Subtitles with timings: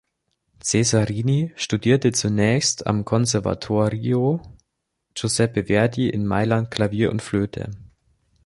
[0.63, 4.41] Cesarini studierte zunächst am Conservatorio
[5.13, 7.69] Giuseppe Verdi in Mailand Klavier und Flöte.